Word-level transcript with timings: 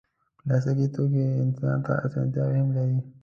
پلاستيکي 0.39 0.87
توکي 0.95 1.23
انسان 1.43 1.77
ته 1.85 1.93
اسانتیا 2.05 2.43
هم 2.55 2.67
لري. 2.75 2.99